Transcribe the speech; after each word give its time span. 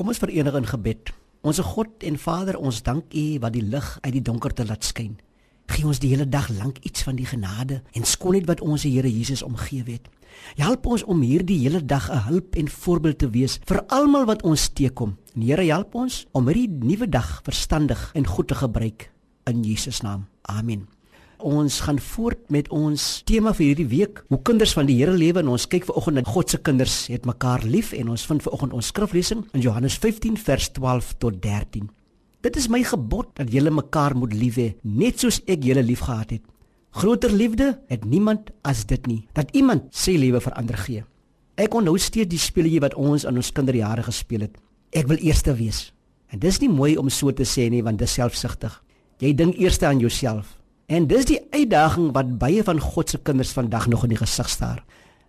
Kom 0.00 0.08
ons 0.08 0.16
verenig 0.16 0.54
in 0.56 0.64
gebed. 0.64 1.10
Onse 1.44 1.60
God 1.60 2.04
en 2.08 2.14
Vader, 2.16 2.56
ons 2.56 2.78
dank 2.80 3.12
U 3.12 3.24
wat 3.42 3.52
die 3.52 3.60
lig 3.60 3.88
uit 4.00 4.14
die 4.14 4.22
donkerte 4.24 4.64
laat 4.64 4.86
skyn. 4.88 5.18
Gee 5.68 5.84
ons 5.84 5.98
die 6.00 6.08
hele 6.14 6.24
dag 6.24 6.46
lank 6.56 6.78
iets 6.88 7.04
van 7.04 7.18
die 7.18 7.26
genade 7.28 7.82
en 7.92 8.08
skoonheid 8.08 8.46
wat 8.48 8.62
ons 8.64 8.86
Here 8.88 9.10
Jesus 9.12 9.42
omgee 9.44 9.84
het. 9.84 10.08
Help 10.56 10.88
ons 10.88 11.04
om 11.04 11.20
hierdie 11.20 11.58
hele 11.66 11.84
dag 11.84 12.08
'n 12.08 12.32
hulp 12.32 12.56
en 12.56 12.68
voorbeeld 12.68 13.18
te 13.18 13.28
wees 13.28 13.58
vir 13.68 13.84
almal 13.88 14.24
wat 14.24 14.42
ons 14.42 14.68
teekom. 14.72 15.18
En 15.34 15.42
Here, 15.42 15.68
help 15.68 15.94
ons 15.94 16.26
om 16.32 16.48
hierdie 16.48 16.70
nuwe 16.70 17.08
dag 17.08 17.40
verstandig 17.44 18.10
en 18.14 18.26
goed 18.26 18.48
te 18.48 18.54
gebruik 18.54 19.12
in 19.44 19.62
Jesus 19.62 20.00
naam. 20.00 20.26
Amen. 20.42 20.99
Ons 21.40 21.78
gaan 21.80 21.98
voort 21.98 22.50
met 22.52 22.66
ons 22.68 23.04
tema 23.24 23.54
vir 23.56 23.70
hierdie 23.70 23.88
week, 23.88 24.18
hoe 24.28 24.38
kinders 24.44 24.74
van 24.76 24.84
die 24.88 24.98
Here 24.98 25.14
lewe 25.16 25.40
en 25.40 25.48
ons 25.54 25.64
kyk 25.72 25.86
vanoggend 25.88 26.18
na 26.18 26.24
God 26.28 26.52
se 26.52 26.58
kinders 26.60 26.96
het 27.08 27.24
mekaar 27.24 27.64
lief 27.64 27.94
en 27.96 28.10
ons 28.12 28.24
vind 28.28 28.44
vanoggend 28.44 28.76
ons 28.76 28.90
skriflesing 28.92 29.46
in 29.56 29.64
Johannes 29.64 29.96
15 30.02 30.36
vers 30.36 30.68
12 30.76 31.14
tot 31.24 31.38
13. 31.40 31.88
Dit 32.44 32.58
is 32.60 32.68
my 32.68 32.82
gebod 32.84 33.32
dat 33.40 33.52
julle 33.52 33.72
mekaar 33.72 34.16
moet 34.16 34.36
lief 34.36 34.60
hê, 34.60 34.68
net 34.84 35.24
soos 35.24 35.40
ek 35.48 35.64
julle 35.64 35.84
liefgehad 35.84 36.36
het. 36.36 36.44
Groter 36.92 37.32
liefde 37.32 37.72
het 37.88 38.04
niemand 38.04 38.52
as 38.60 38.84
dit 38.84 39.08
nie, 39.08 39.22
dat 39.32 39.48
iemand 39.56 39.88
sy 39.96 40.18
lewe 40.20 40.44
vir 40.44 40.60
ander 40.60 40.76
gee. 40.76 41.06
Ek 41.56 41.72
onthou 41.72 41.96
steeds 41.96 42.34
die 42.34 42.40
speletjie 42.40 42.84
wat 42.84 42.98
ons 43.00 43.24
aan 43.24 43.40
ons 43.40 43.52
kinderjare 43.52 44.04
gespeel 44.04 44.44
het. 44.48 44.60
Ek 44.92 45.08
wil 45.08 45.20
eerste 45.24 45.56
wees. 45.56 45.88
En 46.28 46.40
dis 46.40 46.60
nie 46.60 46.68
mooi 46.68 46.96
om 47.00 47.08
so 47.08 47.32
te 47.32 47.48
sê 47.48 47.70
nie 47.72 47.84
want 47.84 48.00
dis 48.00 48.12
selfsugtig. 48.12 48.76
Jy 49.20 49.34
dink 49.36 49.56
eers 49.56 49.80
aan 49.84 50.00
jouself. 50.00 50.59
En 50.90 51.06
dis 51.06 51.28
die 51.28 51.38
uitdaging 51.54 52.08
wat 52.16 52.32
baie 52.40 52.64
van 52.66 52.80
God 52.82 53.12
se 53.12 53.18
kinders 53.22 53.52
vandag 53.54 53.86
nog 53.86 54.02
in 54.02 54.10
die 54.10 54.18
gesig 54.18 54.48
staar. 54.50 54.82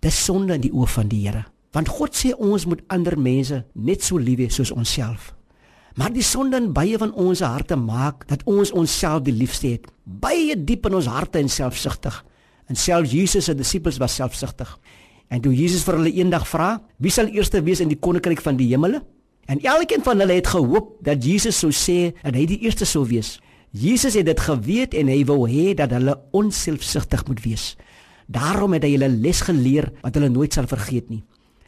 Dis 0.00 0.24
sonde 0.24 0.56
in 0.56 0.64
die 0.64 0.72
oë 0.72 0.88
van 0.88 1.10
die 1.12 1.26
Here. 1.26 1.42
Want 1.76 1.90
God 1.92 2.16
sê 2.16 2.32
ons 2.32 2.64
moet 2.68 2.80
ander 2.92 3.18
mense 3.20 3.58
net 3.72 4.04
so 4.04 4.16
lief 4.16 4.40
hê 4.40 4.48
soos 4.48 4.72
onsself. 4.72 5.34
Maar 6.00 6.12
die 6.14 6.24
sonde 6.24 6.56
in 6.56 6.70
baie 6.72 6.96
van 6.96 7.12
ons 7.20 7.44
harte 7.44 7.76
maak 7.76 8.24
dat 8.32 8.46
ons 8.48 8.72
onsself 8.72 9.26
die 9.28 9.36
liefste 9.36 9.74
het. 9.74 9.92
Baie 10.04 10.56
diep 10.56 10.88
in 10.88 10.96
ons 10.96 11.10
harte 11.12 11.42
en 11.42 11.52
selfsugtig. 11.52 12.16
En 12.72 12.76
selfs 12.76 13.12
Jesus 13.12 13.44
se 13.44 13.54
disippels 13.54 14.00
was 14.00 14.16
selfsugtig. 14.16 14.72
En 15.28 15.44
toe 15.44 15.52
Jesus 15.52 15.84
vir 15.84 16.00
hulle 16.00 16.16
eendag 16.16 16.48
vra, 16.48 16.78
wie 16.96 17.12
sal 17.12 17.28
eerste 17.28 17.60
wees 17.64 17.84
in 17.84 17.92
die 17.92 18.00
koninkryk 18.00 18.40
van 18.40 18.56
die 18.56 18.70
hemele? 18.72 19.04
En 19.52 19.60
elkeen 19.60 20.04
van 20.04 20.20
hulle 20.24 20.40
het 20.40 20.48
gehoop 20.48 20.96
dat 21.04 21.24
Jesus 21.24 21.60
sou 21.60 21.72
sê 21.76 22.14
dat 22.22 22.36
hy 22.40 22.48
die 22.48 22.62
eerste 22.64 22.88
sou 22.88 23.04
wees. 23.04 23.36
Jesus 23.72 24.14
het 24.14 24.26
dit 24.28 24.40
geweet 24.40 24.94
en 25.00 25.08
hy 25.08 25.22
wou 25.24 25.46
hê 25.48 25.72
dat 25.72 25.94
hulle 25.96 26.12
onselfsugtig 26.36 27.24
moet 27.24 27.40
wees. 27.40 27.70
Daarom 28.28 28.76
het 28.76 28.84
hy 28.84 28.90
hulle 28.98 29.08
les 29.08 29.40
geleer 29.40 29.88
wat 30.02 30.18
hulle 30.18 30.28
nooit 30.28 30.52
sal 30.52 30.68
vergeet 30.68 31.08
nie. 31.08 31.22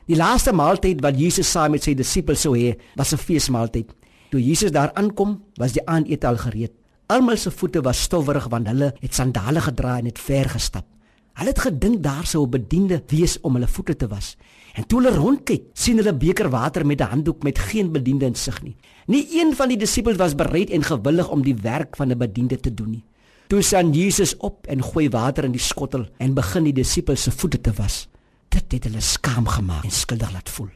Die 0.05 0.19
laaste 0.21 0.53
maaltyd 0.53 1.01
wat 1.01 1.17
Jesus 1.17 1.49
saam 1.49 1.73
met 1.73 1.85
sy 1.85 1.95
disippels 1.97 2.45
sou 2.45 2.53
hê, 2.53 2.75
was 2.95 3.15
'n 3.15 3.17
feesmaaltyd. 3.17 3.89
Toe 4.31 4.41
Jesus 4.41 4.71
daar 4.71 4.93
aankom, 4.95 5.41
was 5.57 5.73
die 5.73 5.87
aandete 5.87 6.27
al 6.27 6.37
gereed. 6.37 6.73
Almal 7.07 7.37
se 7.37 7.51
voete 7.51 7.81
was 7.81 8.03
stowwerig 8.03 8.49
want 8.49 8.69
hulle 8.69 8.93
het 9.01 9.15
sandale 9.15 9.61
gedra 9.61 9.99
en 9.99 10.05
het 10.05 10.19
ver 10.19 10.49
gestap. 10.49 10.94
Hulle 11.35 11.51
het 11.51 11.65
gedink 11.67 12.03
daar 12.03 12.27
sou 12.27 12.45
'n 12.47 12.51
bediende 12.51 13.03
wees 13.07 13.41
om 13.41 13.55
hulle 13.55 13.69
voete 13.69 13.97
te 13.97 14.07
was. 14.07 14.37
En 14.75 14.87
toe 14.87 15.03
hulle 15.03 15.17
rondkyk, 15.17 15.63
sien 15.73 15.97
hulle 15.97 16.15
beker 16.15 16.51
water 16.51 16.87
met 16.87 17.01
'n 17.01 17.11
handdoek 17.11 17.43
met 17.43 17.59
geen 17.59 17.93
bediende 17.93 18.25
in 18.25 18.35
sig 18.35 18.63
nie. 18.63 18.77
Nie 19.07 19.41
een 19.41 19.55
van 19.55 19.69
die 19.69 19.77
disippels 19.77 20.17
was 20.17 20.35
bereid 20.35 20.71
en 20.71 20.83
gewillig 20.83 21.29
om 21.29 21.43
die 21.43 21.55
werk 21.55 21.97
van 21.97 22.11
'n 22.11 22.19
bediende 22.19 22.61
te 22.61 22.75
doen 22.75 22.91
nie. 22.91 23.05
Toe 23.47 23.63
staan 23.63 23.93
Jesus 23.93 24.37
op 24.37 24.67
en 24.67 24.83
gooi 24.83 25.09
water 25.09 25.45
in 25.45 25.53
die 25.53 25.61
skottel 25.61 26.07
en 26.17 26.35
begin 26.35 26.65
die 26.65 26.73
disippels 26.73 27.23
se 27.23 27.31
voete 27.31 27.61
te 27.61 27.73
was. 27.73 28.09
Dit 28.49 28.73
het 28.73 28.85
hulle 28.85 29.01
skaam 29.01 29.47
gemaak 29.47 29.85
en 29.85 29.91
skuldig 29.91 30.33
laat 30.33 30.49
voel. 30.49 30.69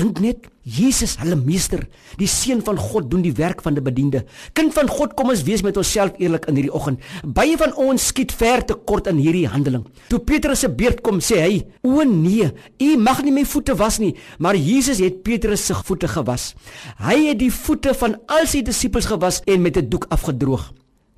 Dink 0.00 0.20
net, 0.24 0.46
Jesus, 0.64 1.18
hulle 1.20 1.36
meester, 1.36 1.82
die 2.16 2.28
seun 2.30 2.62
van 2.64 2.78
God 2.80 3.10
doen 3.12 3.20
die 3.20 3.34
werk 3.36 3.60
van 3.60 3.74
'n 3.76 3.84
bediende. 3.84 4.24
Kind 4.54 4.72
van 4.72 4.88
God, 4.88 5.14
kom 5.14 5.28
ons 5.28 5.42
wees 5.42 5.62
met 5.62 5.76
onsself 5.76 6.12
eerlik 6.16 6.46
in 6.46 6.54
hierdie 6.54 6.72
oggend. 6.72 7.00
Baie 7.24 7.56
van 7.56 7.74
ons 7.74 8.06
skiet 8.06 8.32
ver 8.32 8.64
te 8.64 8.74
kort 8.74 9.06
in 9.06 9.16
hierdie 9.16 9.48
handeling. 9.48 9.84
Toe 10.08 10.18
Petrus 10.18 10.60
se 10.60 10.68
beurt 10.68 11.00
kom, 11.02 11.20
sê 11.20 11.40
hy: 11.42 11.66
"O 11.82 12.02
nee, 12.02 12.50
u 12.78 12.96
mag 12.96 13.22
nie 13.22 13.32
my 13.32 13.44
voete 13.44 13.76
was 13.76 13.98
nie." 13.98 14.16
Maar 14.38 14.56
Jesus 14.56 14.98
het 14.98 15.22
Petrus 15.22 15.66
se 15.66 15.74
voete 15.74 16.08
gewas. 16.08 16.54
Hy 16.96 17.28
het 17.28 17.38
die 17.38 17.52
voete 17.52 17.94
van 17.94 18.16
al 18.26 18.46
sy 18.46 18.62
disippels 18.62 19.06
gewas 19.06 19.42
en 19.44 19.62
met 19.62 19.76
'n 19.76 19.88
doek 19.88 20.06
afgedroog. 20.08 20.72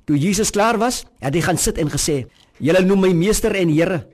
Toe 0.05 0.17
Jesus 0.17 0.51
klaar 0.51 0.77
was, 0.77 1.05
het 1.19 1.33
hy 1.33 1.41
gaan 1.41 1.57
sit 1.57 1.77
en 1.77 1.89
gesê: 1.89 2.25
"Julle 2.59 2.83
noem 2.83 2.99
my 2.99 3.13
meester 3.13 3.55
en 3.55 3.69
Here." 3.69 4.12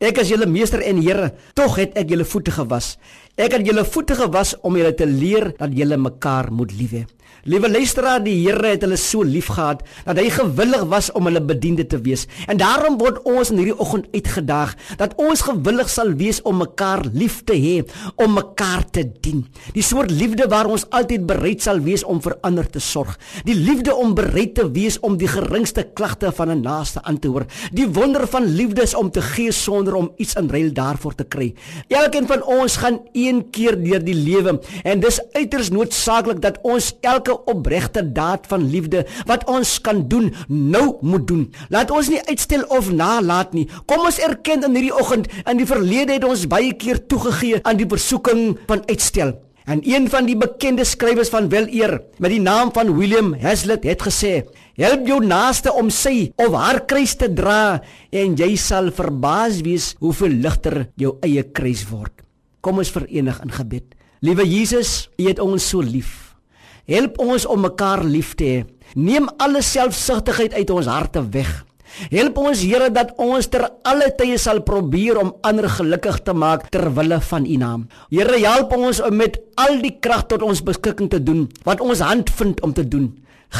Ek 0.00 0.16
is 0.22 0.30
julle 0.32 0.46
meester 0.48 0.80
en 0.80 0.96
Here, 1.04 1.26
tog 1.52 1.74
het 1.76 1.98
ek 2.00 2.08
julle 2.08 2.24
voete 2.24 2.54
gewas. 2.56 2.94
Ek 3.36 3.52
het 3.52 3.66
julle 3.68 3.84
voete 3.84 4.16
gewas 4.16 4.54
om 4.64 4.78
julle 4.80 4.94
te 4.96 5.04
leer 5.04 5.50
dat 5.58 5.76
julle 5.76 6.00
mekaar 6.00 6.48
moet 6.56 6.72
lief 6.72 6.94
hê. 6.96 7.04
Liewe 7.48 7.70
luisteraar, 7.72 8.20
die 8.20 8.34
Here 8.42 8.74
het 8.74 8.82
hulle 8.84 8.98
so 9.00 9.24
liefgehad 9.24 9.80
dat 10.04 10.18
hy 10.20 10.26
gewillig 10.34 10.82
was 10.90 11.08
om 11.16 11.24
hulle 11.24 11.40
bediende 11.40 11.86
te 11.88 11.96
wees. 12.04 12.26
En 12.52 12.58
daarom 12.60 12.98
word 13.00 13.22
ons 13.28 13.48
in 13.52 13.62
hierdie 13.62 13.76
oggend 13.80 14.10
uitgedaag 14.12 14.74
dat 15.00 15.14
ons 15.20 15.46
gewillig 15.46 15.88
sal 15.88 16.12
wees 16.20 16.42
om 16.44 16.58
mekaar 16.60 17.06
lief 17.16 17.38
te 17.48 17.56
hê, 17.56 17.78
om 18.20 18.36
mekaar 18.36 18.84
te 18.92 19.06
dien. 19.24 19.46
Die 19.72 19.84
soort 19.84 20.12
liefde 20.12 20.50
waar 20.52 20.68
ons 20.68 20.84
altyd 20.92 21.24
bereid 21.30 21.64
sal 21.64 21.80
wees 21.86 22.04
om 22.04 22.20
vir 22.20 22.36
ander 22.44 22.68
te 22.68 22.82
sorg. 22.84 23.16
Die 23.48 23.56
liefde 23.56 23.96
om 23.96 24.12
bereid 24.18 24.58
te 24.58 24.68
wees 24.74 25.00
om 25.00 25.16
die 25.20 25.30
geringste 25.30 25.86
klagte 25.96 26.32
van 26.36 26.52
'n 26.52 26.60
naaste 26.60 27.00
aan 27.02 27.18
te 27.18 27.28
hoor. 27.28 27.46
Die 27.72 27.88
wonder 27.88 28.26
van 28.26 28.44
liefde 28.44 28.82
is 28.82 28.94
om 28.94 29.10
te 29.10 29.22
gee 29.22 29.52
sonder 29.52 29.89
om 29.94 30.12
iets 30.16 30.34
in 30.34 30.48
ruil 30.50 30.72
daarvoor 30.72 31.14
te 31.14 31.24
kry. 31.24 31.50
Elkeen 31.88 32.26
van 32.26 32.42
ons 32.42 32.76
gaan 32.76 33.00
een 33.12 33.42
keer 33.50 33.78
deur 33.80 34.04
die 34.04 34.14
lewe 34.14 34.58
en 34.84 35.02
dis 35.02 35.20
uiters 35.32 35.70
noodsaaklik 35.70 36.40
dat 36.42 36.58
ons 36.62 36.92
elke 37.00 37.36
opregte 37.50 38.04
daad 38.12 38.46
van 38.50 38.70
liefde 38.70 39.04
wat 39.26 39.46
ons 39.50 39.76
kan 39.80 40.06
doen, 40.08 40.32
nou 40.48 40.96
moet 41.00 41.26
doen. 41.26 41.44
Laat 41.68 41.90
ons 41.90 42.08
nie 42.08 42.22
uitstel 42.28 42.64
of 42.68 42.90
nalat 42.92 43.52
nie. 43.56 43.68
Kom 43.86 44.06
ons 44.06 44.20
erken 44.22 44.66
in 44.66 44.76
hierdie 44.78 44.96
oggend 44.96 45.30
in 45.44 45.60
die 45.60 45.68
verlede 45.68 46.18
het 46.18 46.26
ons 46.26 46.48
baie 46.50 46.72
keer 46.74 47.06
toegegee 47.06 47.62
aan 47.62 47.80
die 47.80 47.88
versoeking 47.88 48.58
van 48.66 48.84
uitstel. 48.88 49.38
En 49.70 49.80
een 49.84 50.08
van 50.10 50.26
die 50.26 50.36
bekende 50.36 50.84
skrywers 50.84 51.28
van 51.30 51.48
weleer 51.48 52.00
met 52.18 52.32
die 52.32 52.40
naam 52.40 52.72
van 52.74 52.96
William 52.96 53.34
Hazlitt 53.38 53.84
het 53.86 54.02
gesê: 54.02 54.32
"Help 54.80 55.06
jou 55.06 55.20
naaste 55.20 55.72
om 55.76 55.90
sy 55.92 56.32
of 56.40 56.56
haar 56.56 56.86
kruis 56.88 57.14
te 57.14 57.28
dra 57.28 57.82
en 58.10 58.36
jy 58.36 58.56
sal 58.56 58.90
verbaas 58.90 59.60
wees 59.60 59.94
hoeveel 60.00 60.40
ligter 60.40 60.88
jou 60.96 61.18
eie 61.22 61.44
kruis 61.44 61.84
word." 61.90 62.24
Kom 62.60 62.78
ons 62.78 62.90
verenig 62.92 63.40
in 63.44 63.52
gebed. 63.52 63.94
Liewe 64.20 64.44
Jesus, 64.44 65.08
U 65.18 65.28
het 65.28 65.38
ons 65.40 65.68
so 65.68 65.80
lief. 65.80 66.34
Help 66.88 67.18
ons 67.18 67.46
om 67.46 67.60
mekaar 67.60 68.04
lief 68.04 68.34
te 68.34 68.44
hê. 68.44 68.64
Neem 68.94 69.28
alle 69.38 69.62
selfsugtigheid 69.62 70.54
uit 70.54 70.70
ons 70.70 70.86
harte 70.86 71.22
weg. 71.30 71.66
Help 72.10 72.38
ons 72.38 72.62
Here 72.62 72.90
dat 72.94 73.12
ons 73.20 73.48
ter 73.50 73.66
alle 73.88 74.10
tye 74.18 74.38
sal 74.38 74.62
probeer 74.66 75.18
om 75.20 75.32
ander 75.46 75.68
gelukkig 75.68 76.20
te 76.26 76.34
maak 76.36 76.68
ter 76.70 76.88
wille 76.94 77.20
van 77.20 77.46
U 77.46 77.56
naam. 77.60 77.88
Here, 78.10 78.38
help 78.40 78.72
ons 78.76 79.02
om 79.04 79.16
met 79.16 79.38
al 79.60 79.80
die 79.82 79.96
krag 80.00 80.26
tot 80.30 80.42
ons 80.46 80.62
beskikking 80.64 81.10
te 81.10 81.22
doen 81.22 81.48
wat 81.66 81.82
ons 81.84 82.02
hand 82.04 82.30
vind 82.30 82.62
om 82.66 82.72
te 82.76 82.86
doen. 82.88 83.12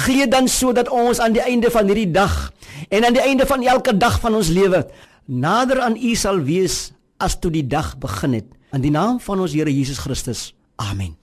Gee 0.05 0.29
dan 0.31 0.49
sodat 0.49 0.89
ons 0.89 1.19
aan 1.21 1.35
die 1.35 1.43
einde 1.43 1.71
van 1.71 1.91
hierdie 1.91 2.11
dag 2.15 2.53
en 2.89 3.05
aan 3.05 3.17
die 3.17 3.25
einde 3.25 3.47
van 3.47 3.67
elke 3.67 3.97
dag 3.97 4.21
van 4.23 4.39
ons 4.39 4.53
lewe 4.55 4.87
nader 5.27 5.83
aan 5.83 5.99
U 5.99 6.15
sal 6.15 6.43
wees 6.47 6.91
as 7.19 7.39
toe 7.39 7.53
die 7.53 7.67
dag 7.67 7.97
begin 7.99 8.39
het. 8.39 8.49
In 8.73 8.87
die 8.87 8.95
naam 8.95 9.19
van 9.21 9.43
ons 9.43 9.55
Here 9.55 9.71
Jesus 9.71 9.99
Christus. 9.99 10.51
Amen. 10.79 11.20